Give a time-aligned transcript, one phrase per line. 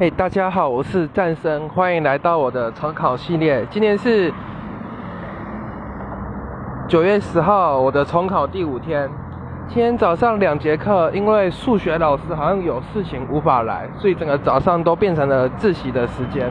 [0.00, 3.62] 嘿，大家好，我是战生，欢迎来到我的重考系列。
[3.68, 4.32] 今天是
[6.88, 9.10] 九月十号，我的重考第五天。
[9.68, 16.50] 今天早上两节课，因为数学老师好像有事情无法来，所以整个早上都变成了自习的时间。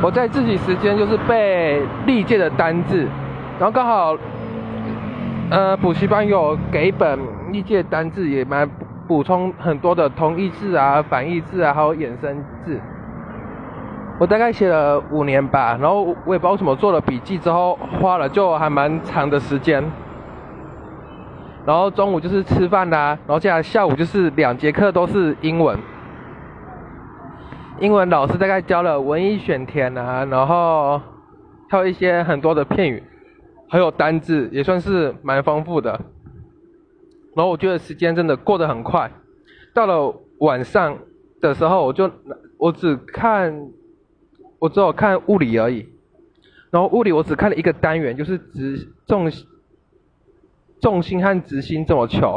[0.00, 3.08] 我在自习时间就是背历届的单字，
[3.58, 4.16] 然后刚好，
[5.50, 7.18] 呃，补习班有给本
[7.50, 8.70] 历届单字，也蛮。
[9.12, 12.80] 补充很多的同义字啊、反义字啊，还有衍生字。
[14.18, 19.84] 我大概写了五年吧，然后我也不知道什么做了笔记之后，花了就还蛮长的时间。
[21.66, 25.78] 然后中午就是吃饭啦，然后接下来下午就是两节课都是英文。
[27.80, 30.98] 英文老师大概教了文意选填啊，然后
[31.68, 33.02] 还有一些很多的片语，
[33.68, 36.00] 还有单字，也算是蛮丰富的。
[37.34, 39.10] 然后我觉得时间真的过得很快，
[39.72, 40.98] 到了晚上
[41.40, 42.10] 的时候，我就
[42.58, 43.68] 我只看，
[44.58, 45.88] 我只有看物理而已。
[46.70, 49.30] 然后物理我只看了一个单元，就是直重
[50.80, 52.32] 重心和直心这么求，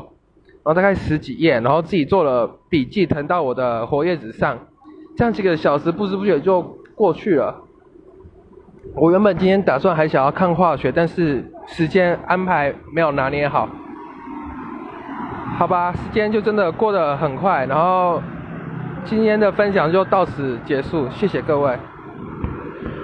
[0.64, 4.60] 然后大概十几页，然后自己做了笔记，腾到我的活页纸上。
[5.18, 6.62] 这样几个小时不知不觉就
[6.94, 7.64] 过去了。
[8.94, 13.70] 我原本今天打算还想要看化学，但是时间安排没有拿捏好。
[15.58, 18.22] 好吧，时间就真的过得很快，然后
[19.06, 21.78] 今天的分享就到此结束，谢谢各位。